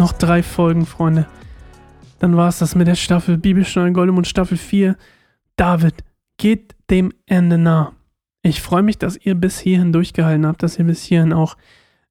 Noch 0.00 0.14
drei 0.14 0.42
Folgen, 0.42 0.86
Freunde. 0.86 1.26
Dann 2.20 2.34
war 2.34 2.48
es 2.48 2.58
das 2.58 2.74
mit 2.74 2.86
der 2.86 2.94
Staffel 2.94 3.36
Bibelstunde 3.36 3.92
Goldem 3.92 4.16
und 4.16 4.26
Staffel 4.26 4.56
4. 4.56 4.96
David 5.56 5.92
geht 6.38 6.74
dem 6.88 7.12
Ende 7.26 7.58
nah. 7.58 7.92
Ich 8.40 8.62
freue 8.62 8.82
mich, 8.82 8.96
dass 8.96 9.18
ihr 9.18 9.34
bis 9.34 9.58
hierhin 9.58 9.92
durchgehalten 9.92 10.46
habt, 10.46 10.62
dass 10.62 10.78
ihr 10.78 10.86
bis 10.86 11.02
hierhin 11.02 11.34
auch 11.34 11.58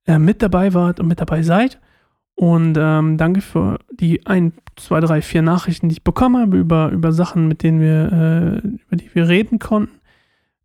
äh, 0.06 0.20
mit 0.20 0.44
dabei 0.44 0.76
wart 0.76 1.00
und 1.00 1.08
mit 1.08 1.20
dabei 1.20 1.42
seid. 1.42 1.80
Und 2.36 2.78
ähm, 2.80 3.18
danke 3.18 3.42
für 3.42 3.80
die 3.92 4.24
ein, 4.28 4.54
zwei, 4.76 5.00
drei, 5.00 5.24
vier 5.24 5.42
Nachrichten, 5.42 5.90
die 5.90 5.94
ich 5.94 6.04
bekommen 6.04 6.40
habe 6.40 6.58
über, 6.58 6.90
über 6.90 7.12
Sachen, 7.12 7.48
mit 7.48 7.64
denen 7.64 7.82
wir, 7.82 8.62
äh, 8.64 8.68
über 8.68 8.98
die 8.98 9.10
wir 9.16 9.28
reden 9.28 9.58
konnten. 9.58 10.00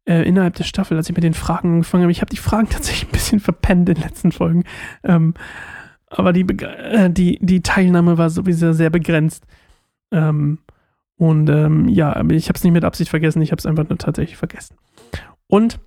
Äh, 0.04 0.28
innerhalb 0.28 0.56
der 0.56 0.64
Staffel, 0.64 0.98
als 0.98 1.08
ich 1.08 1.16
mit 1.16 1.24
den 1.24 1.32
Fragen 1.32 1.72
angefangen 1.72 2.02
habe. 2.02 2.12
Ich 2.12 2.20
habe 2.20 2.28
die 2.28 2.36
Fragen 2.36 2.68
tatsächlich 2.70 3.08
ein 3.08 3.12
bisschen 3.12 3.40
verpennt 3.40 3.88
in 3.88 3.94
den 3.94 4.04
letzten 4.04 4.30
Folgen. 4.30 4.64
Ähm, 5.04 5.32
aber 6.16 6.32
die, 6.32 6.42
äh, 6.42 7.10
die, 7.10 7.38
die 7.40 7.62
Teilnahme 7.62 8.18
war 8.18 8.30
sowieso 8.30 8.72
sehr 8.72 8.90
begrenzt. 8.90 9.44
Ähm, 10.10 10.58
und 11.16 11.48
ähm, 11.48 11.88
ja, 11.88 12.10
ich 12.30 12.48
habe 12.48 12.56
es 12.56 12.64
nicht 12.64 12.72
mit 12.72 12.84
Absicht 12.84 13.10
vergessen, 13.10 13.42
ich 13.42 13.52
habe 13.52 13.60
es 13.60 13.66
einfach 13.66 13.88
nur 13.88 13.98
tatsächlich 13.98 14.36
vergessen. 14.36 14.76
Und 15.46 15.78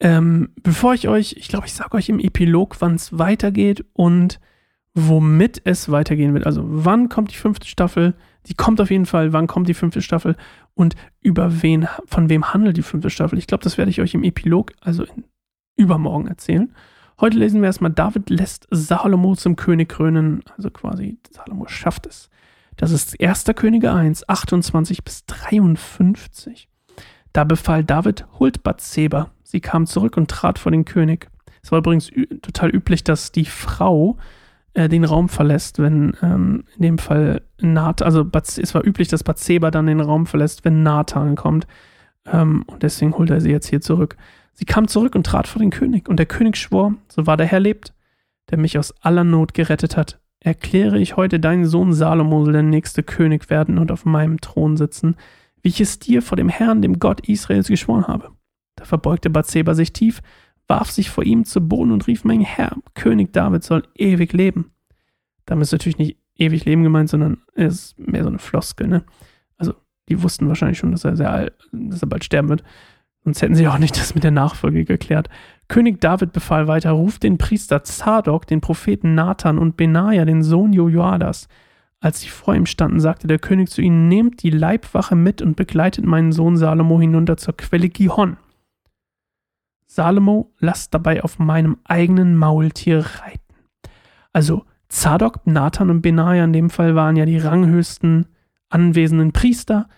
ähm, 0.00 0.50
bevor 0.62 0.94
ich 0.94 1.08
euch, 1.08 1.34
ich 1.38 1.48
glaube, 1.48 1.66
ich 1.66 1.74
sage 1.74 1.96
euch 1.96 2.08
im 2.08 2.18
Epilog, 2.18 2.76
wann 2.80 2.94
es 2.94 3.18
weitergeht 3.18 3.84
und 3.92 4.40
womit 4.94 5.60
es 5.64 5.90
weitergehen 5.90 6.34
wird. 6.34 6.46
Also 6.46 6.62
wann 6.64 7.08
kommt 7.08 7.30
die 7.30 7.36
fünfte 7.36 7.66
Staffel? 7.66 8.14
Die 8.46 8.54
kommt 8.54 8.80
auf 8.80 8.90
jeden 8.90 9.06
Fall. 9.06 9.32
Wann 9.32 9.46
kommt 9.46 9.68
die 9.68 9.74
fünfte 9.74 10.02
Staffel? 10.02 10.36
Und 10.74 10.96
über 11.20 11.62
wen, 11.62 11.86
von 12.06 12.28
wem 12.30 12.52
handelt 12.52 12.76
die 12.76 12.82
fünfte 12.82 13.10
Staffel? 13.10 13.38
Ich 13.38 13.46
glaube, 13.46 13.62
das 13.62 13.78
werde 13.78 13.90
ich 13.90 14.00
euch 14.00 14.14
im 14.14 14.24
Epilog, 14.24 14.72
also 14.80 15.04
in, 15.04 15.24
übermorgen 15.76 16.26
erzählen. 16.26 16.74
Heute 17.20 17.36
lesen 17.36 17.60
wir 17.60 17.66
erstmal, 17.66 17.90
David 17.90 18.30
lässt 18.30 18.66
Salomo 18.70 19.36
zum 19.36 19.54
König 19.54 19.90
krönen. 19.90 20.42
Also 20.56 20.70
quasi, 20.70 21.18
Salomo 21.30 21.66
schafft 21.68 22.06
es. 22.06 22.30
Das 22.78 22.92
ist 22.92 23.20
1. 23.22 23.44
Könige 23.56 23.92
1, 23.92 24.26
28 24.26 25.04
bis 25.04 25.26
53. 25.26 26.70
Da 27.34 27.44
befahl 27.44 27.84
David, 27.84 28.26
holt 28.38 28.62
Bathseba. 28.62 29.30
Sie 29.42 29.60
kam 29.60 29.84
zurück 29.84 30.16
und 30.16 30.30
trat 30.30 30.58
vor 30.58 30.72
den 30.72 30.86
König. 30.86 31.30
Es 31.62 31.70
war 31.70 31.80
übrigens 31.80 32.10
total 32.40 32.70
üblich, 32.70 33.04
dass 33.04 33.32
die 33.32 33.44
Frau 33.44 34.16
äh, 34.72 34.88
den 34.88 35.04
Raum 35.04 35.28
verlässt, 35.28 35.78
wenn 35.78 36.16
ähm, 36.22 36.64
in 36.76 36.82
dem 36.82 36.98
Fall 36.98 37.42
Nathan, 37.60 38.06
also 38.06 38.26
es 38.32 38.74
war 38.74 38.86
üblich, 38.86 39.08
dass 39.08 39.24
Bathseba 39.24 39.70
dann 39.70 39.86
den 39.86 40.00
Raum 40.00 40.24
verlässt, 40.24 40.64
wenn 40.64 40.82
Nathan 40.82 41.36
kommt. 41.36 41.66
Ähm, 42.24 42.64
und 42.66 42.82
deswegen 42.82 43.12
holt 43.12 43.28
er 43.28 43.42
sie 43.42 43.50
jetzt 43.50 43.68
hier 43.68 43.82
zurück. 43.82 44.16
Sie 44.60 44.66
kam 44.66 44.88
zurück 44.88 45.14
und 45.14 45.24
trat 45.24 45.48
vor 45.48 45.60
den 45.60 45.70
König, 45.70 46.06
und 46.06 46.18
der 46.18 46.26
König 46.26 46.58
schwor, 46.58 46.94
so 47.08 47.26
wahr 47.26 47.38
der 47.38 47.46
Herr 47.46 47.60
lebt, 47.60 47.94
der 48.50 48.58
mich 48.58 48.78
aus 48.78 48.92
aller 49.00 49.24
Not 49.24 49.54
gerettet 49.54 49.96
hat, 49.96 50.20
erkläre 50.38 50.98
ich 50.98 51.16
heute 51.16 51.40
deinen 51.40 51.64
Sohn 51.64 51.94
Salomo 51.94 52.44
soll 52.44 52.52
der 52.52 52.62
nächste 52.62 53.02
König 53.02 53.48
werden 53.48 53.78
und 53.78 53.90
auf 53.90 54.04
meinem 54.04 54.38
Thron 54.38 54.76
sitzen, 54.76 55.16
wie 55.62 55.70
ich 55.70 55.80
es 55.80 55.98
dir 55.98 56.20
vor 56.20 56.36
dem 56.36 56.50
Herrn, 56.50 56.82
dem 56.82 56.98
Gott 56.98 57.26
Israels, 57.26 57.68
geschworen 57.68 58.06
habe. 58.06 58.32
Da 58.76 58.84
verbeugte 58.84 59.30
Bathseba 59.30 59.72
sich 59.72 59.94
tief, 59.94 60.20
warf 60.68 60.90
sich 60.90 61.08
vor 61.08 61.24
ihm 61.24 61.46
zu 61.46 61.62
Boden 61.62 61.90
und 61.90 62.06
rief, 62.06 62.24
mein 62.24 62.42
Herr, 62.42 62.76
König 62.92 63.32
David 63.32 63.64
soll 63.64 63.84
ewig 63.94 64.34
leben. 64.34 64.72
Damit 65.46 65.62
ist 65.62 65.72
natürlich 65.72 65.96
nicht 65.96 66.18
ewig 66.34 66.66
leben 66.66 66.82
gemeint, 66.82 67.08
sondern 67.08 67.38
es 67.54 67.72
ist 67.72 67.98
mehr 67.98 68.24
so 68.24 68.28
eine 68.28 68.38
Floskel, 68.38 68.88
ne? 68.88 69.04
Also, 69.56 69.72
die 70.10 70.22
wussten 70.22 70.48
wahrscheinlich 70.48 70.76
schon, 70.76 70.92
dass 70.92 71.06
er 71.06 71.16
sehr 71.16 71.30
alt, 71.30 71.54
dass 71.72 72.02
er 72.02 72.08
bald 72.08 72.24
sterben 72.24 72.50
wird. 72.50 72.62
Sonst 73.24 73.42
hätten 73.42 73.54
sie 73.54 73.68
auch 73.68 73.78
nicht 73.78 73.98
das 73.98 74.14
mit 74.14 74.24
der 74.24 74.30
Nachfolge 74.30 74.84
geklärt. 74.84 75.28
König 75.68 76.00
David 76.00 76.32
befahl 76.32 76.68
weiter, 76.68 76.92
ruft 76.92 77.22
den 77.22 77.38
Priester 77.38 77.84
Zadok, 77.84 78.46
den 78.46 78.60
Propheten 78.60 79.14
Nathan 79.14 79.58
und 79.58 79.76
Benaja, 79.76 80.24
den 80.24 80.42
Sohn 80.42 80.72
Joadas. 80.72 81.48
Als 82.00 82.20
sie 82.20 82.28
vor 82.28 82.54
ihm 82.54 82.64
standen, 82.64 82.98
sagte 82.98 83.26
der 83.26 83.38
König 83.38 83.68
zu 83.68 83.82
ihnen, 83.82 84.08
nehmt 84.08 84.42
die 84.42 84.50
Leibwache 84.50 85.16
mit 85.16 85.42
und 85.42 85.54
begleitet 85.54 86.06
meinen 86.06 86.32
Sohn 86.32 86.56
Salomo 86.56 86.98
hinunter 86.98 87.36
zur 87.36 87.56
Quelle 87.56 87.90
Gihon. 87.90 88.38
Salomo 89.86 90.52
lasst 90.58 90.94
dabei 90.94 91.22
auf 91.22 91.38
meinem 91.38 91.76
eigenen 91.84 92.36
Maultier 92.36 93.04
reiten. 93.20 93.54
Also 94.32 94.64
Zadok, 94.88 95.46
Nathan 95.46 95.90
und 95.90 96.00
Benaja 96.00 96.44
in 96.44 96.52
dem 96.52 96.70
Fall 96.70 96.94
waren 96.94 97.16
ja 97.16 97.26
die 97.26 97.38
ranghöchsten 97.38 98.26
anwesenden 98.70 99.32
Priester, 99.32 99.88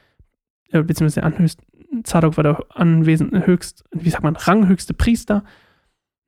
äh, 0.70 0.82
beziehungsweise 0.82 1.22
anhöchsten, 1.22 1.64
Zadok 2.04 2.36
war 2.36 2.44
der 2.44 2.64
anwesende 2.70 3.46
höchst, 3.46 3.84
wie 3.92 4.10
sagt 4.10 4.24
man, 4.24 4.36
ranghöchste 4.36 4.94
Priester, 4.94 5.44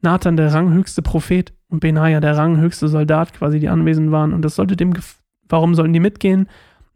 Nathan 0.00 0.36
der 0.36 0.52
ranghöchste 0.52 1.02
Prophet 1.02 1.52
und 1.68 1.80
Benaja 1.80 2.20
der 2.20 2.36
ranghöchste 2.36 2.88
Soldat 2.88 3.32
quasi, 3.32 3.58
die 3.58 3.68
anwesend 3.68 4.12
waren. 4.12 4.32
Und 4.32 4.42
das 4.42 4.54
sollte 4.54 4.76
dem, 4.76 4.94
warum 5.48 5.74
sollten 5.74 5.92
die 5.92 6.00
mitgehen? 6.00 6.48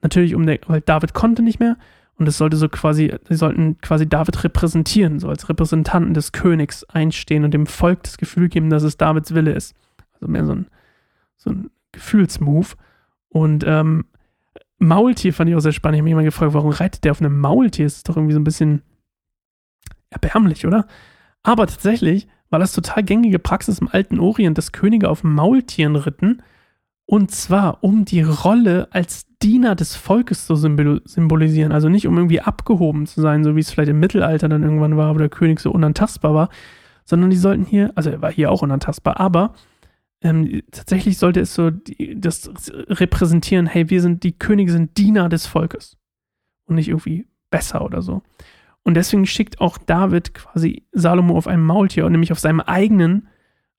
Natürlich, 0.03 0.35
um 0.35 0.47
der, 0.47 0.61
weil 0.67 0.81
David 0.81 1.15
konnte 1.15 1.43
nicht 1.43 1.59
mehr. 1.59 1.77
Und 2.17 2.29
es 2.29 2.37
sollte 2.37 2.57
so 2.57 2.69
quasi, 2.69 3.15
sie 3.29 3.37
sollten 3.37 3.79
quasi 3.81 4.09
David 4.09 4.43
repräsentieren, 4.43 5.21
so 5.21 5.29
als 5.29 5.49
Repräsentanten 5.49 6.15
des 6.15 6.33
Königs 6.33 6.85
einstehen 6.85 7.45
und 7.45 7.55
dem 7.55 7.67
Volk 7.67 8.03
das 8.03 8.19
Gefühl 8.19 8.49
geben, 8.49 8.71
dass 8.71 8.83
es 8.83 8.97
Davids 8.97 9.35
Wille 9.35 9.53
ist. 9.53 9.75
Also 10.15 10.27
mehr 10.27 10.45
so 10.45 10.53
ein, 10.53 10.67
so 11.37 11.51
ein 11.51 11.71
Gefühlsmove. 11.93 12.77
Und 13.29 13.65
ähm, 13.67 14.07
Maultier 14.79 15.33
fand 15.33 15.51
ich 15.51 15.57
auch 15.57 15.61
sehr 15.61 15.73
spannend. 15.73 15.97
Ich 15.97 16.01
habe 16.01 16.05
mich 16.05 16.13
immer 16.13 16.23
gefragt, 16.23 16.55
warum 16.55 16.71
reitet 16.71 17.05
der 17.05 17.13
auf 17.13 17.21
einem 17.21 17.39
Maultier? 17.41 17.87
Das 17.87 17.97
ist 17.97 18.09
doch 18.09 18.17
irgendwie 18.17 18.35
so 18.35 18.41
ein 18.41 18.45
bisschen 18.45 18.83
erbärmlich, 20.11 20.67
oder? 20.67 20.87
Aber 21.43 21.67
tatsächlich 21.67 22.29
war 22.51 22.59
das 22.59 22.73
total 22.73 23.03
gängige 23.03 23.39
Praxis 23.39 23.81
im 23.81 23.89
alten 23.89 24.21
Orient, 24.21 24.57
dass 24.57 24.73
Könige 24.73 25.11
auf 25.11 25.25
Maultieren 25.25 25.97
ritten. 25.97 26.43
Und 27.05 27.31
zwar, 27.31 27.83
um 27.83 28.05
die 28.05 28.23
Rolle 28.23 28.89
als 28.91 29.27
Diener 29.43 29.75
des 29.75 29.97
Volkes 29.97 30.47
zu 30.47 30.57
symbolisieren. 30.57 31.73
Also 31.73 31.89
nicht, 31.89 32.07
um 32.07 32.17
irgendwie 32.17 32.41
abgehoben 32.41 33.07
zu 33.07 33.21
sein, 33.21 33.45
so 33.45 33.57
wie 33.57 33.61
es 33.61 33.71
vielleicht 33.71 33.91
im 33.91 34.01
Mittelalter 34.01 34.49
dann 34.49 34.63
irgendwann 34.63 34.97
war, 34.97 35.15
wo 35.15 35.19
der 35.19 35.29
König 35.29 35.61
so 35.61 35.71
unantastbar 35.71 36.35
war, 36.35 36.49
sondern 37.05 37.31
die 37.31 37.37
sollten 37.37 37.65
hier, 37.65 37.93
also 37.95 38.11
er 38.11 38.21
war 38.21 38.33
hier 38.33 38.51
auch 38.51 38.63
unantastbar, 38.63 39.21
aber 39.21 39.55
ähm, 40.21 40.63
tatsächlich 40.73 41.19
sollte 41.19 41.41
es 41.41 41.55
so 41.55 41.71
die, 41.71 42.21
das 42.21 42.51
repräsentieren, 42.75 43.67
hey, 43.67 43.89
wir 43.91 44.03
sind, 44.03 44.25
die 44.25 44.33
Könige 44.33 44.73
sind 44.73 44.97
Diener 44.99 45.29
des 45.29 45.47
Volkes 45.47 45.97
und 46.65 46.75
nicht 46.75 46.89
irgendwie 46.89 47.27
besser 47.51 47.85
oder 47.85 48.03
so. 48.03 48.23
Und 48.83 48.95
deswegen 48.95 49.27
schickt 49.27 49.61
auch 49.61 49.79
David 49.79 50.35
quasi 50.35 50.87
Salomo 50.93 51.37
auf 51.37 51.47
einem 51.47 51.65
Maultier 51.65 52.07
und 52.07 52.13
nämlich 52.13 52.33
auf 52.33 52.39
seinem 52.39 52.61
eigenen 52.61 53.29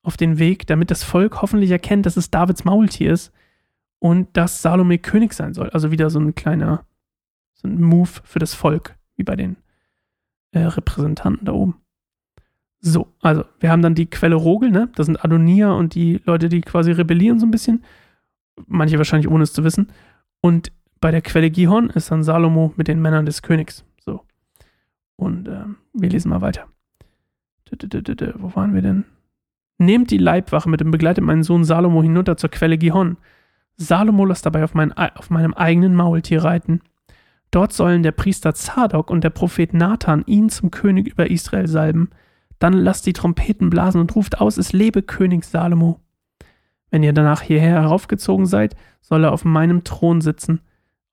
auf 0.02 0.18
den 0.18 0.40
Weg, 0.40 0.66
damit 0.68 0.92
das 0.92 1.04
Volk 1.04 1.42
hoffentlich 1.42 1.72
erkennt, 1.72 2.06
dass 2.06 2.16
es 2.16 2.32
Davids 2.32 2.64
Maultier 2.64 3.12
ist 3.12 3.34
und 4.00 4.30
dass 4.38 4.62
Salome 4.62 4.98
König 4.98 5.34
sein 5.34 5.54
soll. 5.54 5.70
Also 5.72 5.92
wieder 5.92 6.10
so 6.10 6.20
ein 6.20 6.36
kleiner 6.36 6.86
so 7.54 7.68
ein 7.68 7.82
Move 7.82 8.10
für 8.24 8.40
das 8.40 8.54
Volk, 8.54 8.96
wie 9.16 9.24
bei 9.24 9.36
den 9.36 9.58
äh, 10.52 10.60
Repräsentanten 10.60 11.46
da 11.46 11.52
oben. 11.52 11.76
So, 12.82 13.08
also 13.22 13.44
wir 13.60 13.72
haben 13.72 13.82
dann 13.82 13.96
die 13.96 14.10
Quelle 14.10 14.36
Rogel, 14.36 14.72
ne? 14.72 14.90
Das 14.96 15.06
sind 15.06 15.24
Adonia 15.24 15.72
und 15.72 15.96
die 15.96 16.22
Leute, 16.26 16.48
die 16.50 16.62
quasi 16.62 16.92
rebellieren 16.92 17.40
so 17.40 17.46
ein 17.46 17.52
bisschen. 17.52 17.84
Manche 18.68 18.98
wahrscheinlich 18.98 19.30
ohne 19.30 19.44
es 19.44 19.54
zu 19.54 19.64
wissen. 19.64 19.88
Und 20.42 20.72
bei 21.02 21.12
der 21.12 21.22
Quelle 21.22 21.50
Gihon 21.50 21.90
ist 21.90 22.12
dann 22.12 22.24
Salomo 22.24 22.74
mit 22.76 22.88
den 22.88 23.02
Männern 23.02 23.26
des 23.26 23.42
Königs. 23.42 23.86
So. 24.00 24.22
Und 25.16 25.48
ähm, 25.48 25.78
wir 25.94 26.10
lesen 26.10 26.30
mal 26.30 26.42
weiter. 26.42 26.68
Wo 28.36 28.56
waren 28.56 28.74
wir 28.74 28.82
denn? 28.82 29.06
Nehmt 29.78 30.12
die 30.12 30.18
Leibwache 30.18 30.70
mit 30.70 30.82
dem 30.82 30.92
begleitet 30.92 31.24
meinen 31.24 31.44
Sohn 31.44 31.64
Salomo 31.64 32.02
hinunter 32.02 32.38
zur 32.38 32.50
Quelle 32.50 32.78
Gihon. 32.78 33.18
Salomo 33.78 34.26
lässt 34.26 34.46
dabei 34.46 34.64
auf, 34.64 34.74
mein, 34.74 34.92
auf 34.94 35.30
meinem 35.30 35.54
eigenen 35.54 35.96
Maultier 35.96 36.44
reiten. 36.44 36.82
Dort 37.52 37.74
sollen 37.74 38.04
der 38.04 38.12
Priester 38.12 38.54
Zadok 38.54 39.10
und 39.10 39.24
der 39.24 39.30
Prophet 39.30 39.74
Nathan 39.74 40.24
ihn 40.26 40.50
zum 40.50 40.70
König 40.70 41.08
über 41.08 41.30
Israel 41.30 41.68
salben. 41.68 42.10
Dann 42.60 42.74
lasst 42.74 43.06
die 43.06 43.14
Trompeten 43.14 43.70
blasen 43.70 44.02
und 44.02 44.16
ruft 44.16 44.40
aus, 44.40 44.58
es 44.58 44.74
lebe 44.74 45.02
König 45.02 45.46
Salomo. 45.46 46.02
Wenn 46.92 47.04
ihr 47.04 47.14
danach 47.14 47.42
hierher 47.42 47.82
heraufgezogen 47.82 48.46
seid, 48.46 48.76
soll 49.02 49.24
er 49.24 49.32
auf 49.32 49.46
meinem 49.46 49.84
Thron 49.84 50.22
sitzen. 50.22 50.62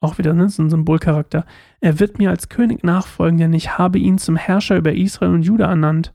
Auch 0.00 0.19
wieder 0.19 0.34
ne, 0.34 0.48
so 0.48 0.62
ein 0.62 0.70
Symbolcharakter. 0.70 1.46
Er 1.81 2.00
wird 2.00 2.19
mir 2.19 2.31
als 2.31 2.48
König 2.48 2.82
nachfolgen, 2.82 3.38
denn 3.38 3.52
ich 3.52 3.78
habe 3.78 3.98
ihn 3.98 4.19
zum 4.19 4.37
Herrscher 4.37 4.76
über 4.76 4.93
Israel 4.93 5.32
und 5.32 5.43
Juda 5.43 5.69
ernannt. 5.69 6.12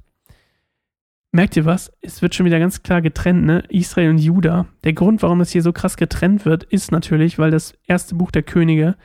Merkt 1.32 1.56
ihr 1.56 1.66
was? 1.66 1.92
Es 2.02 2.22
wird 2.22 2.36
schon 2.36 2.46
wieder 2.46 2.60
ganz 2.60 2.84
klar 2.84 3.02
getrennt, 3.02 3.46
ne? 3.46 3.64
Israel 3.70 4.10
und 4.10 4.18
Juda. 4.18 4.66
Der 4.84 4.94
Grund, 4.94 5.24
warum 5.24 5.40
es 5.40 5.52
hier 5.52 5.62
so 5.62 5.72
krass 5.72 5.96
getrennt 5.96 6.46
wird, 6.46 6.66
ist 6.66 6.92
natürlich, 6.92 7.40
weil 7.40 7.52
das 7.52 7.74
erste 7.86 8.16
Buch 8.16 8.32
der 8.32 8.44
Könige 8.44 8.98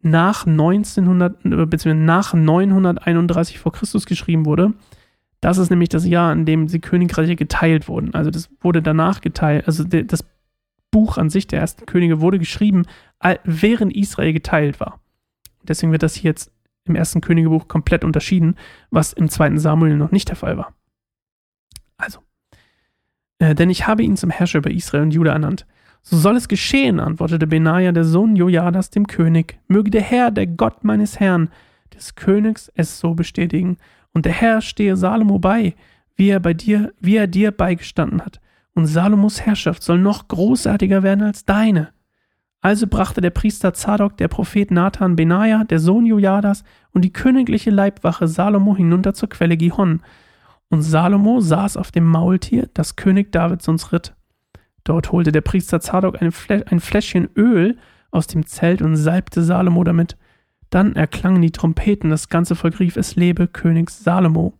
nach 0.00 0.46
1900 0.46 1.42
bzw. 1.68 1.92
nach 1.92 2.32
931 2.32 3.58
vor 3.58 3.72
Christus 3.72 4.06
geschrieben 4.06 4.46
wurde 4.46 4.72
das 5.40 5.58
ist 5.58 5.70
nämlich 5.70 5.88
das 5.88 6.06
Jahr, 6.06 6.32
in 6.32 6.44
dem 6.44 6.66
die 6.66 6.80
Königreiche 6.80 7.36
geteilt 7.36 7.88
wurden. 7.88 8.14
Also 8.14 8.30
das 8.30 8.50
wurde 8.60 8.82
danach 8.82 9.20
geteilt. 9.20 9.66
Also 9.66 9.84
das 9.84 10.24
Buch 10.90 11.16
an 11.16 11.30
sich 11.30 11.46
der 11.46 11.60
ersten 11.60 11.86
Könige 11.86 12.20
wurde 12.20 12.38
geschrieben, 12.38 12.84
während 13.44 13.94
Israel 13.94 14.32
geteilt 14.32 14.80
war. 14.80 15.00
Deswegen 15.62 15.92
wird 15.92 16.02
das 16.02 16.14
hier 16.14 16.30
jetzt 16.30 16.52
im 16.84 16.94
ersten 16.94 17.20
Königebuch 17.20 17.68
komplett 17.68 18.04
unterschieden, 18.04 18.56
was 18.90 19.12
im 19.12 19.28
zweiten 19.28 19.58
Samuel 19.58 19.96
noch 19.96 20.10
nicht 20.10 20.28
der 20.28 20.36
Fall 20.36 20.56
war. 20.56 20.74
Also, 21.96 22.20
äh, 23.38 23.54
denn 23.54 23.70
ich 23.70 23.86
habe 23.86 24.02
ihn 24.02 24.16
zum 24.16 24.30
Herrscher 24.30 24.58
über 24.58 24.70
Israel 24.70 25.02
und 25.02 25.14
Juda 25.14 25.32
ernannt. 25.32 25.66
So 26.02 26.16
soll 26.16 26.36
es 26.36 26.48
geschehen, 26.48 26.98
antwortete 26.98 27.46
Benaja, 27.46 27.92
der 27.92 28.04
Sohn 28.04 28.36
Jojadas, 28.36 28.90
dem 28.90 29.06
König. 29.06 29.58
Möge 29.68 29.90
der 29.90 30.00
Herr, 30.00 30.30
der 30.30 30.46
Gott 30.46 30.82
meines 30.82 31.20
Herrn, 31.20 31.50
des 31.94 32.14
Königs, 32.14 32.72
es 32.74 32.98
so 32.98 33.14
bestätigen. 33.14 33.76
Und 34.12 34.26
der 34.26 34.32
Herr 34.32 34.60
stehe 34.60 34.96
Salomo 34.96 35.38
bei, 35.38 35.74
wie 36.16 36.28
er 36.28 36.40
bei 36.40 36.54
dir, 36.54 36.92
wie 37.00 37.16
er 37.16 37.26
dir 37.26 37.50
beigestanden 37.50 38.22
hat. 38.22 38.40
Und 38.74 38.86
Salomos 38.86 39.40
Herrschaft 39.40 39.82
soll 39.82 39.98
noch 39.98 40.28
großartiger 40.28 41.02
werden 41.02 41.22
als 41.22 41.44
deine. 41.44 41.88
Also 42.60 42.86
brachte 42.86 43.20
der 43.20 43.30
Priester 43.30 43.72
Zadok, 43.72 44.18
der 44.18 44.28
Prophet 44.28 44.70
Nathan 44.70 45.16
Benaja, 45.16 45.64
der 45.64 45.78
Sohn 45.78 46.04
Jojadas 46.04 46.62
und 46.92 47.02
die 47.02 47.12
königliche 47.12 47.70
Leibwache 47.70 48.28
Salomo 48.28 48.76
hinunter 48.76 49.14
zur 49.14 49.30
Quelle 49.30 49.56
Gihon. 49.56 50.02
Und 50.68 50.82
Salomo 50.82 51.40
saß 51.40 51.76
auf 51.78 51.90
dem 51.90 52.04
Maultier, 52.04 52.68
das 52.74 52.96
König 52.96 53.32
Davids 53.32 53.66
uns 53.66 53.92
ritt. 53.92 54.14
Dort 54.84 55.10
holte 55.10 55.32
der 55.32 55.40
Priester 55.40 55.80
Zadok 55.80 56.20
ein, 56.20 56.32
Flä 56.32 56.62
ein 56.66 56.80
Fläschchen 56.80 57.28
Öl 57.34 57.78
aus 58.10 58.26
dem 58.26 58.46
Zelt 58.46 58.82
und 58.82 58.96
salbte 58.96 59.42
Salomo 59.42 59.82
damit. 59.84 60.16
Dann 60.70 60.94
erklangen 60.94 61.42
die 61.42 61.50
Trompeten, 61.50 62.10
das 62.10 62.28
ganze 62.28 62.54
Volk 62.54 62.80
rief, 62.80 62.96
es 62.96 63.16
lebe 63.16 63.48
König 63.48 63.90
Salomo. 63.90 64.54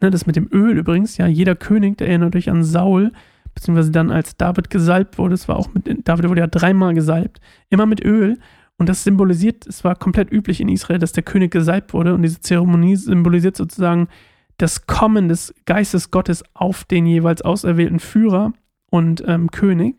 Ne, 0.00 0.10
das 0.10 0.26
mit 0.26 0.36
dem 0.36 0.48
Öl 0.52 0.78
übrigens, 0.78 1.16
ja, 1.16 1.26
jeder 1.26 1.56
König, 1.56 1.98
der 1.98 2.08
erinnert 2.08 2.36
euch 2.36 2.48
an 2.48 2.64
Saul, 2.64 3.12
beziehungsweise 3.54 3.90
dann 3.90 4.10
als 4.10 4.36
David 4.36 4.70
gesalbt 4.70 5.18
wurde, 5.18 5.34
es 5.34 5.48
war 5.48 5.56
auch 5.56 5.68
mit, 5.74 5.86
David 6.08 6.28
wurde 6.28 6.40
ja 6.40 6.46
dreimal 6.46 6.94
gesalbt, 6.94 7.40
immer 7.68 7.86
mit 7.86 8.04
Öl. 8.04 8.38
Und 8.78 8.88
das 8.88 9.04
symbolisiert, 9.04 9.66
es 9.66 9.84
war 9.84 9.94
komplett 9.94 10.32
üblich 10.32 10.58
in 10.58 10.70
Israel, 10.70 10.98
dass 10.98 11.12
der 11.12 11.22
König 11.22 11.50
gesalbt 11.50 11.92
wurde. 11.92 12.14
Und 12.14 12.22
diese 12.22 12.40
Zeremonie 12.40 12.96
symbolisiert 12.96 13.54
sozusagen 13.54 14.08
das 14.56 14.86
Kommen 14.86 15.28
des 15.28 15.54
Geistes 15.66 16.10
Gottes 16.10 16.42
auf 16.54 16.84
den 16.84 17.04
jeweils 17.04 17.42
auserwählten 17.42 18.00
Führer 18.00 18.54
und 18.90 19.22
ähm, 19.26 19.50
König. 19.50 19.96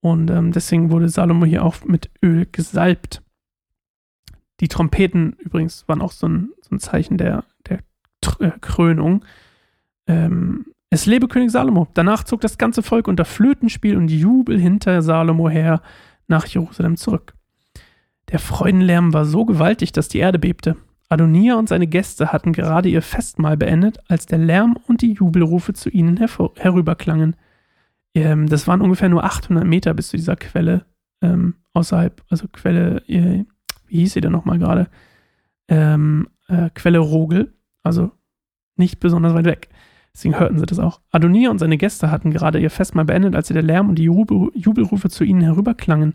Und 0.00 0.30
ähm, 0.30 0.52
deswegen 0.52 0.90
wurde 0.90 1.10
Salomo 1.10 1.44
hier 1.44 1.62
auch 1.62 1.84
mit 1.84 2.08
Öl 2.22 2.46
gesalbt. 2.50 3.20
Die 4.60 4.68
Trompeten 4.68 5.34
übrigens 5.38 5.86
waren 5.88 6.02
auch 6.02 6.12
so 6.12 6.26
ein, 6.28 6.50
so 6.62 6.74
ein 6.74 6.80
Zeichen 6.80 7.18
der, 7.18 7.44
der 7.68 7.78
äh, 8.40 8.50
Krönung. 8.60 9.24
Ähm, 10.06 10.66
es 10.90 11.06
lebe 11.06 11.28
König 11.28 11.50
Salomo. 11.50 11.86
Danach 11.94 12.24
zog 12.24 12.40
das 12.40 12.58
ganze 12.58 12.82
Volk 12.82 13.08
unter 13.08 13.24
Flötenspiel 13.24 13.96
und 13.96 14.10
Jubel 14.10 14.58
hinter 14.58 15.02
Salomo 15.02 15.48
her 15.48 15.82
nach 16.26 16.46
Jerusalem 16.46 16.96
zurück. 16.96 17.34
Der 18.30 18.38
Freudenlärm 18.38 19.12
war 19.12 19.24
so 19.24 19.44
gewaltig, 19.44 19.92
dass 19.92 20.08
die 20.08 20.18
Erde 20.18 20.38
bebte. 20.38 20.76
Adonia 21.08 21.56
und 21.56 21.68
seine 21.68 21.86
Gäste 21.86 22.32
hatten 22.32 22.52
gerade 22.52 22.88
ihr 22.88 23.00
Festmahl 23.00 23.56
beendet, 23.56 23.98
als 24.08 24.26
der 24.26 24.38
Lärm 24.38 24.76
und 24.86 25.00
die 25.00 25.12
Jubelrufe 25.12 25.72
zu 25.72 25.88
ihnen 25.88 26.18
herüberklangen. 26.18 27.36
Ähm, 28.14 28.46
das 28.46 28.66
waren 28.66 28.82
ungefähr 28.82 29.08
nur 29.08 29.24
800 29.24 29.64
Meter 29.64 29.94
bis 29.94 30.08
zu 30.08 30.16
dieser 30.16 30.36
Quelle 30.36 30.84
ähm, 31.22 31.54
außerhalb, 31.72 32.22
also 32.28 32.46
Quelle, 32.48 33.02
äh, 33.08 33.44
wie 33.88 34.00
hieß 34.00 34.14
sie 34.14 34.20
denn 34.20 34.32
nochmal 34.32 34.58
gerade? 34.58 34.88
Ähm, 35.68 36.28
äh, 36.48 36.70
Quelle 36.74 36.98
Rogel, 36.98 37.54
also 37.82 38.10
nicht 38.76 39.00
besonders 39.00 39.34
weit 39.34 39.44
weg. 39.44 39.68
Deswegen 40.14 40.38
hörten 40.38 40.58
sie 40.58 40.66
das 40.66 40.78
auch. 40.78 41.00
Adonia 41.10 41.50
und 41.50 41.58
seine 41.58 41.76
Gäste 41.76 42.10
hatten 42.10 42.30
gerade 42.30 42.58
ihr 42.58 42.70
Festmahl 42.70 43.04
beendet, 43.04 43.36
als 43.36 43.48
der 43.48 43.62
Lärm 43.62 43.88
und 43.88 43.96
die 43.96 44.04
Jubel 44.04 44.50
Jubelrufe 44.54 45.08
zu 45.10 45.24
ihnen 45.24 45.42
herüberklangen. 45.42 46.14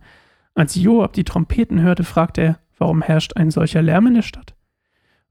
Als 0.56 0.75
Joab 0.75 1.14
die 1.14 1.24
Trompeten 1.24 1.81
hörte, 1.81 2.04
fragte 2.04 2.42
er, 2.42 2.60
warum 2.78 3.02
herrscht 3.02 3.38
ein 3.38 3.50
solcher 3.50 3.81
Lärm 3.81 4.08
in 4.08 4.16
der 4.16 4.22
Stadt? 4.22 4.56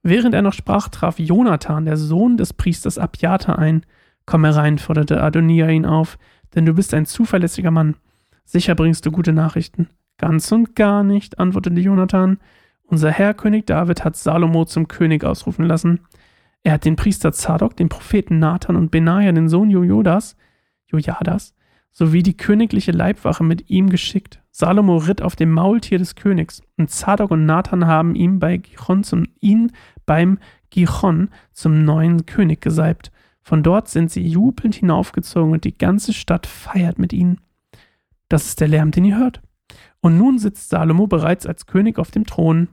Während 0.02 0.34
er 0.34 0.42
noch 0.42 0.52
sprach, 0.52 0.88
traf 0.88 1.18
Jonathan, 1.18 1.84
der 1.84 1.96
Sohn 1.96 2.36
des 2.36 2.52
Priesters 2.52 2.98
Abjata, 2.98 3.54
ein. 3.54 3.84
Komm 4.26 4.44
herein, 4.44 4.78
forderte 4.78 5.22
Adonia 5.22 5.68
ihn 5.68 5.86
auf, 5.86 6.18
denn 6.54 6.66
du 6.66 6.74
bist 6.74 6.94
ein 6.94 7.06
zuverlässiger 7.06 7.70
Mann. 7.70 7.96
Sicher 8.44 8.74
bringst 8.74 9.06
du 9.06 9.12
gute 9.12 9.32
Nachrichten. 9.32 9.88
Ganz 10.22 10.52
und 10.52 10.76
gar 10.76 11.02
nicht, 11.02 11.40
antwortete 11.40 11.80
Jonathan. 11.80 12.38
Unser 12.84 13.10
Herr 13.10 13.34
König 13.34 13.66
David 13.66 14.04
hat 14.04 14.14
Salomo 14.14 14.64
zum 14.64 14.86
König 14.86 15.24
ausrufen 15.24 15.66
lassen. 15.66 15.98
Er 16.62 16.74
hat 16.74 16.84
den 16.84 16.94
Priester 16.94 17.32
Zadok, 17.32 17.76
den 17.76 17.88
Propheten 17.88 18.38
Nathan 18.38 18.76
und 18.76 18.92
Benaja, 18.92 19.32
den 19.32 19.48
Sohn 19.48 19.68
Jojodas, 19.68 20.36
Jojadas, 20.86 21.56
sowie 21.90 22.22
die 22.22 22.36
königliche 22.36 22.92
Leibwache 22.92 23.42
mit 23.42 23.68
ihm 23.68 23.90
geschickt. 23.90 24.40
Salomo 24.52 24.98
ritt 24.98 25.22
auf 25.22 25.34
dem 25.34 25.50
Maultier 25.50 25.98
des 25.98 26.14
Königs, 26.14 26.62
und 26.78 26.88
Zadok 26.88 27.32
und 27.32 27.44
Nathan 27.44 27.88
haben 27.88 28.14
ihm 28.14 28.38
bei 28.38 28.58
Gichon 28.58 29.02
zum, 29.02 29.26
ihn 29.40 29.72
beim 30.06 30.38
Gichon 30.70 31.30
zum 31.52 31.84
neuen 31.84 32.26
König 32.26 32.60
gesalbt. 32.60 33.10
Von 33.40 33.64
dort 33.64 33.88
sind 33.88 34.12
sie 34.12 34.24
jubelnd 34.24 34.76
hinaufgezogen 34.76 35.52
und 35.52 35.64
die 35.64 35.76
ganze 35.76 36.12
Stadt 36.12 36.46
feiert 36.46 37.00
mit 37.00 37.12
ihnen. 37.12 37.40
Das 38.28 38.46
ist 38.46 38.60
der 38.60 38.68
Lärm, 38.68 38.92
den 38.92 39.04
ihr 39.04 39.18
hört. 39.18 39.42
Und 40.02 40.18
nun 40.18 40.38
sitzt 40.38 40.68
Salomo 40.68 41.06
bereits 41.06 41.46
als 41.46 41.66
König 41.66 41.98
auf 41.98 42.10
dem 42.10 42.26
Thron. 42.26 42.68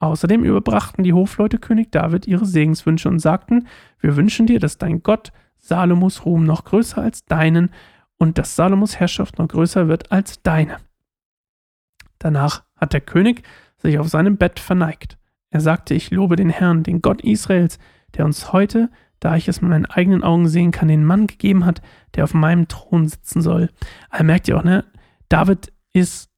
Außerdem 0.00 0.44
überbrachten 0.44 1.04
die 1.04 1.12
Hofleute 1.12 1.58
König 1.58 1.92
David 1.92 2.26
ihre 2.26 2.44
Segenswünsche 2.44 3.08
und 3.08 3.20
sagten, 3.20 3.68
wir 4.00 4.16
wünschen 4.16 4.46
dir, 4.46 4.58
dass 4.58 4.76
dein 4.76 5.02
Gott 5.02 5.32
Salomos 5.56 6.26
Ruhm 6.26 6.44
noch 6.44 6.64
größer 6.64 7.00
als 7.00 7.24
deinen 7.24 7.70
und 8.18 8.36
dass 8.36 8.56
Salomos 8.56 8.98
Herrschaft 8.98 9.38
noch 9.38 9.48
größer 9.48 9.88
wird 9.88 10.12
als 10.12 10.42
deine. 10.42 10.76
Danach 12.18 12.64
hat 12.76 12.92
der 12.92 13.00
König 13.00 13.44
sich 13.78 13.98
auf 13.98 14.08
seinem 14.08 14.36
Bett 14.36 14.58
verneigt. 14.58 15.16
Er 15.50 15.60
sagte, 15.60 15.94
ich 15.94 16.10
lobe 16.10 16.36
den 16.36 16.50
Herrn, 16.50 16.82
den 16.82 17.00
Gott 17.00 17.22
Israels, 17.22 17.78
der 18.16 18.24
uns 18.24 18.52
heute, 18.52 18.90
da 19.20 19.36
ich 19.36 19.46
es 19.46 19.62
mit 19.62 19.70
meinen 19.70 19.86
eigenen 19.86 20.24
Augen 20.24 20.48
sehen 20.48 20.72
kann, 20.72 20.88
den 20.88 21.04
Mann 21.04 21.28
gegeben 21.28 21.64
hat, 21.64 21.80
der 22.14 22.24
auf 22.24 22.34
meinem 22.34 22.66
Thron 22.66 23.06
sitzen 23.06 23.40
soll. 23.42 23.70
Aber 24.10 24.24
merkt 24.24 24.48
ihr 24.48 24.58
auch, 24.58 24.64
ne? 24.64 24.84
David 25.28 25.72
ist 25.92 26.33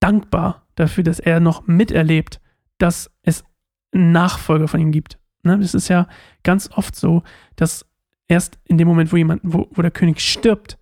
dankbar 0.00 0.66
dafür, 0.74 1.04
dass 1.04 1.18
er 1.18 1.40
noch 1.40 1.66
miterlebt, 1.66 2.40
dass 2.78 3.10
es 3.22 3.44
einen 3.92 4.12
Nachfolger 4.12 4.68
von 4.68 4.80
ihm 4.80 4.92
gibt. 4.92 5.18
Ne? 5.42 5.58
Das 5.58 5.74
ist 5.74 5.88
ja 5.88 6.08
ganz 6.42 6.70
oft 6.72 6.96
so, 6.96 7.22
dass 7.56 7.86
erst 8.28 8.58
in 8.64 8.78
dem 8.78 8.88
Moment, 8.88 9.12
wo 9.12 9.16
jemand, 9.16 9.40
wo, 9.44 9.68
wo 9.70 9.82
der 9.82 9.90
König 9.90 10.20
stirbt, 10.20 10.78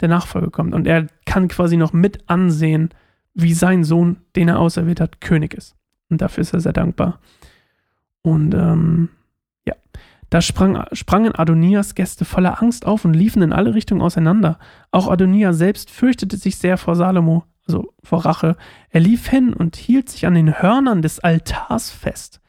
der 0.00 0.08
Nachfolger 0.08 0.50
kommt. 0.50 0.74
Und 0.74 0.86
er 0.86 1.06
kann 1.24 1.48
quasi 1.48 1.76
noch 1.76 1.92
mit 1.92 2.28
ansehen, 2.28 2.90
wie 3.34 3.54
sein 3.54 3.84
Sohn, 3.84 4.18
den 4.36 4.48
er 4.48 4.58
auserwählt 4.58 5.00
hat, 5.00 5.20
König 5.20 5.54
ist. 5.54 5.76
Und 6.08 6.20
dafür 6.20 6.42
ist 6.42 6.52
er 6.52 6.60
sehr 6.60 6.72
dankbar. 6.72 7.20
Und 8.22 8.54
ähm, 8.54 9.10
ja, 9.66 9.74
da 10.28 10.42
sprang, 10.42 10.84
sprangen 10.92 11.34
Adonias 11.34 11.94
Gäste 11.94 12.24
voller 12.24 12.60
Angst 12.60 12.86
auf 12.86 13.04
und 13.04 13.14
liefen 13.14 13.42
in 13.42 13.52
alle 13.52 13.74
Richtungen 13.74 14.02
auseinander. 14.02 14.58
Auch 14.90 15.08
Adonia 15.08 15.52
selbst 15.52 15.90
fürchtete 15.90 16.36
sich 16.36 16.56
sehr 16.58 16.76
vor 16.76 16.96
Salomo 16.96 17.44
also 17.70 17.94
vor 18.02 18.24
Rache. 18.24 18.56
Er 18.90 19.00
lief 19.00 19.28
hin 19.28 19.52
und 19.52 19.76
hielt 19.76 20.08
sich 20.08 20.26
an 20.26 20.34
den 20.34 20.60
Hörnern 20.60 21.02
des 21.02 21.20
Altars 21.20 21.90
fest. 21.90 22.40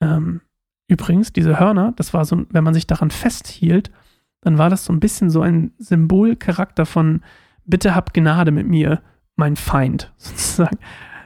Ähm, 0.00 0.40
übrigens, 0.86 1.32
diese 1.32 1.58
Hörner, 1.58 1.92
das 1.96 2.14
war 2.14 2.24
so, 2.24 2.44
wenn 2.50 2.64
man 2.64 2.74
sich 2.74 2.86
daran 2.86 3.10
festhielt, 3.10 3.90
dann 4.42 4.58
war 4.58 4.70
das 4.70 4.84
so 4.84 4.92
ein 4.92 5.00
bisschen 5.00 5.28
so 5.28 5.42
ein 5.42 5.72
Symbolcharakter 5.78 6.86
von 6.86 7.22
Bitte 7.64 7.94
hab 7.94 8.14
Gnade 8.14 8.52
mit 8.52 8.66
mir, 8.66 9.02
mein 9.36 9.56
Feind, 9.56 10.12
sozusagen. 10.16 10.78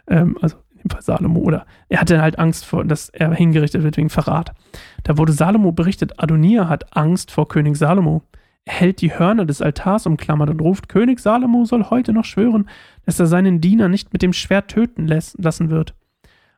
Ähm, 0.06 0.36
also 0.40 0.56
in 0.70 0.78
dem 0.78 0.90
Fall 0.90 1.02
Salomo. 1.02 1.40
Oder 1.40 1.66
er 1.88 2.00
hatte 2.00 2.20
halt 2.20 2.38
Angst 2.38 2.64
vor, 2.64 2.84
dass 2.84 3.10
er 3.10 3.32
hingerichtet 3.34 3.82
wird 3.82 3.96
wegen 3.96 4.10
Verrat. 4.10 4.54
Da 5.02 5.18
wurde 5.18 5.32
Salomo 5.32 5.72
berichtet, 5.72 6.18
Adonia 6.18 6.68
hat 6.68 6.96
Angst 6.96 7.30
vor 7.30 7.46
König 7.46 7.76
Salomo. 7.76 8.22
Hält 8.66 9.02
die 9.02 9.18
Hörner 9.18 9.44
des 9.44 9.60
Altars 9.60 10.06
umklammert 10.06 10.48
und 10.48 10.60
ruft, 10.60 10.88
König 10.88 11.20
Salomo 11.20 11.64
soll 11.66 11.84
heute 11.90 12.12
noch 12.12 12.24
schwören, 12.24 12.68
dass 13.04 13.20
er 13.20 13.26
seinen 13.26 13.60
Diener 13.60 13.88
nicht 13.88 14.12
mit 14.12 14.22
dem 14.22 14.32
Schwert 14.32 14.68
töten 14.68 15.06
lassen 15.06 15.70
wird. 15.70 15.94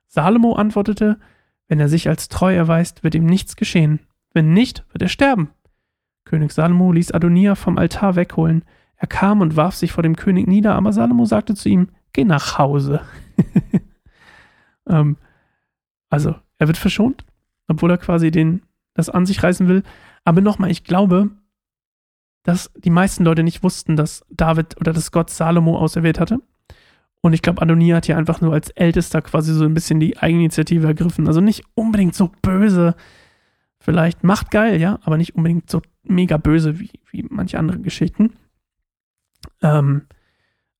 Salomo 0.07 0.55
antwortete, 0.55 1.19
wenn 1.69 1.81
er 1.81 1.89
sich 1.89 2.09
als 2.09 2.29
treu 2.29 2.55
erweist, 2.55 3.03
wird 3.03 3.17
ihm 3.17 3.27
nichts 3.27 3.57
geschehen. 3.57 4.01
Wenn 4.33 4.53
nicht, 4.53 4.85
wird 4.93 5.03
er 5.03 5.09
sterben. 5.09 5.51
König 6.25 6.53
Salomo 6.53 6.93
ließ 6.93 7.13
Adonia 7.13 7.55
vom 7.55 7.79
Altar 7.79 8.15
wegholen. 8.15 8.65
Er 8.97 9.09
kam 9.09 9.41
und 9.41 9.57
warf 9.57 9.75
sich 9.75 9.93
vor 9.93 10.03
dem 10.03 10.17
König 10.17 10.47
nieder, 10.47 10.75
aber 10.75 10.93
Salomo 10.93 11.25
sagte 11.25 11.55
zu 11.55 11.69
ihm, 11.69 11.89
geh 12.13 12.25
nach 12.25 12.59
Hause. 12.59 13.01
ähm, 14.89 15.17
also, 16.09 16.35
er 16.59 16.67
wird 16.69 16.79
verschont, 16.79 17.25
obwohl 17.69 17.91
er 17.91 17.99
quasi 17.99 18.31
den, 18.31 18.63
das 18.95 19.11
an 19.11 19.27
sich 19.27 19.43
reißen 19.43 19.69
will. 19.69 19.83
Aber 20.25 20.41
nochmal, 20.41 20.71
ich 20.71 20.85
glaube, 20.85 21.31
dass 22.47 22.71
die 22.77 22.91
meisten 22.91 23.25
Leute 23.25 23.43
nicht 23.43 23.65
wussten, 23.65 23.97
dass 23.97 24.25
David 24.31 24.81
oder 24.81 24.93
dass 24.93 25.11
Gott 25.11 25.31
Salomo 25.31 25.79
auserwählt 25.79 26.21
hatte. 26.21 26.39
Und 27.21 27.33
ich 27.33 27.43
glaube, 27.43 27.61
Adonia 27.61 27.97
hat 27.97 28.07
hier 28.07 28.17
einfach 28.17 28.41
nur 28.41 28.53
als 28.53 28.71
Ältester 28.71 29.21
quasi 29.21 29.53
so 29.53 29.65
ein 29.65 29.75
bisschen 29.75 29.99
die 29.99 30.17
Eigeninitiative 30.17 30.87
ergriffen. 30.87 31.27
Also 31.27 31.41
nicht 31.41 31.65
unbedingt 31.75 32.15
so 32.15 32.31
böse. 32.43 32.95
Vielleicht 33.81 34.23
macht 34.23 34.53
geil, 34.53 34.81
ja, 34.81 35.01
aber 35.03 35.17
nicht 35.17 35.35
unbedingt 35.35 35.69
so 35.69 35.83
mega 36.05 36.37
böse 36.37 36.79
wie, 36.79 36.93
wie 37.11 37.27
manche 37.29 37.59
andere 37.59 37.81
Geschichten. 37.81 38.35
Ähm, 39.61 40.03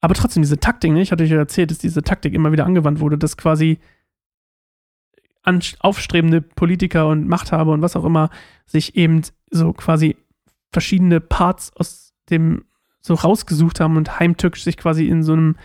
aber 0.01 0.15
trotzdem, 0.15 0.45
diese 0.45 0.61
Taktik, 0.61 0.93
ne, 0.93 1.03
ich 1.03 1.11
hatte 1.11 1.25
euch 1.25 1.31
ja 1.31 1.37
erzählt, 1.37 1.73
dass 1.73 1.79
diese 1.79 2.03
Taktik 2.03 2.33
immer 2.33 2.53
wieder 2.53 2.65
angewandt 2.65 3.01
wurde, 3.01 3.19
dass 3.19 3.37
quasi 3.37 3.81
aufstrebende 5.81 6.43
Politiker 6.43 7.09
und 7.09 7.27
Machthaber 7.27 7.73
und 7.73 7.83
was 7.83 7.97
auch 7.97 8.05
immer 8.05 8.31
sich 8.67 8.97
eben 8.97 9.23
so 9.51 9.73
quasi 9.73 10.17
verschiedene 10.77 11.21
Parts 11.21 11.73
aus 11.75 12.13
dem 12.29 12.67
so 13.01 13.15
rausgesucht 13.15 13.81
haben 13.81 13.97
und 13.97 14.21
heimtückisch 14.21 14.63
sich 14.63 14.77
quasi 14.77 15.09
in 15.09 15.23
so 15.23 15.33
einem, 15.33 15.57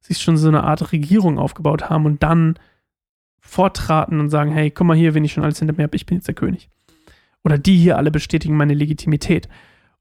sich 0.00 0.18
schon 0.18 0.36
so 0.36 0.48
eine 0.48 0.64
Art 0.64 0.92
Regierung 0.92 1.38
aufgebaut 1.38 1.88
haben 1.88 2.04
und 2.04 2.22
dann 2.22 2.58
vortraten 3.40 4.20
und 4.20 4.28
sagen, 4.28 4.52
hey, 4.52 4.70
guck 4.70 4.86
mal 4.86 4.96
hier, 4.96 5.14
wenn 5.14 5.24
ich 5.24 5.32
schon 5.32 5.42
alles 5.42 5.58
hinter 5.58 5.74
mir 5.74 5.84
habe, 5.84 5.96
ich 5.96 6.04
bin 6.04 6.18
jetzt 6.18 6.28
der 6.28 6.34
König. 6.34 6.68
Oder 7.44 7.56
die 7.56 7.78
hier 7.78 7.96
alle 7.96 8.10
bestätigen 8.10 8.58
meine 8.58 8.74
Legitimität. 8.74 9.48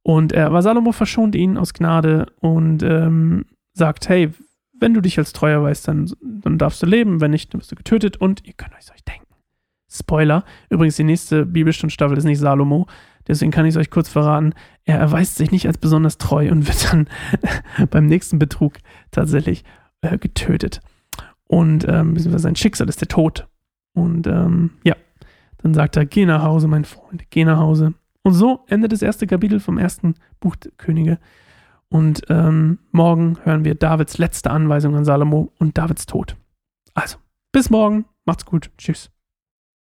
Und 0.03 0.33
äh, 0.33 0.41
aber 0.41 0.61
Salomo 0.61 0.91
verschont 0.91 1.33
ihn 1.33 1.57
aus 1.57 1.73
Gnade 1.73 2.25
und 2.41 2.83
ähm, 2.83 3.45
sagt, 3.71 4.09
hey, 4.09 4.31
wenn 4.77 4.93
du 4.93 4.99
dich 4.99 5.17
als 5.17 5.31
treuer 5.31 5.63
weißt, 5.63 5.87
dann, 5.87 6.11
dann 6.21 6.57
darfst 6.57 6.81
du 6.83 6.87
leben, 6.87 7.21
wenn 7.21 7.31
nicht, 7.31 7.53
dann 7.53 7.61
wirst 7.61 7.71
du 7.71 7.77
getötet 7.77 8.17
und 8.17 8.45
ihr 8.45 8.53
könnt 8.53 8.73
euch 8.75 9.03
denken. 9.05 9.33
Spoiler, 9.89 10.43
übrigens 10.69 10.97
die 10.97 11.05
nächste 11.05 11.45
Bibelstundenstaffel 11.45 12.17
ist 12.17 12.25
nicht 12.25 12.39
Salomo, 12.39 12.87
deswegen 13.27 13.51
kann 13.51 13.65
ich 13.65 13.75
es 13.75 13.77
euch 13.77 13.89
kurz 13.89 14.09
verraten, 14.09 14.53
er 14.85 14.99
erweist 14.99 15.35
sich 15.35 15.51
nicht 15.51 15.67
als 15.67 15.77
besonders 15.77 16.17
treu 16.17 16.49
und 16.51 16.67
wird 16.67 16.91
dann 16.91 17.09
beim 17.89 18.05
nächsten 18.05 18.39
Betrug 18.39 18.75
tatsächlich 19.11 19.63
äh, 20.01 20.17
getötet. 20.17 20.81
Und 21.47 21.87
ähm, 21.87 22.17
sein 22.17 22.55
Schicksal 22.55 22.89
ist 22.89 23.01
der 23.01 23.07
Tod. 23.07 23.47
Und 23.93 24.27
ähm, 24.27 24.71
ja, 24.83 24.95
dann 25.59 25.73
sagt 25.73 25.97
er, 25.97 26.05
geh 26.05 26.25
nach 26.25 26.43
Hause, 26.43 26.67
mein 26.67 26.85
Freund, 26.85 27.29
geh 27.29 27.45
nach 27.45 27.57
Hause. 27.57 27.93
Und 28.21 28.33
so 28.33 28.65
endet 28.67 28.91
das 28.91 29.01
erste 29.01 29.27
Kapitel 29.27 29.59
vom 29.59 29.77
ersten 29.77 30.15
Buch 30.39 30.55
der 30.57 30.71
Könige. 30.77 31.17
Und 31.89 32.23
ähm, 32.29 32.79
morgen 32.91 33.37
hören 33.43 33.63
wir 33.63 33.75
Davids 33.75 34.17
letzte 34.17 34.51
Anweisung 34.51 34.95
an 34.95 35.05
Salomo 35.05 35.53
und 35.57 35.77
Davids 35.77 36.05
Tod. 36.05 36.35
Also, 36.93 37.17
bis 37.51 37.69
morgen. 37.69 38.05
Macht's 38.25 38.45
gut. 38.45 38.69
Tschüss. 38.77 39.16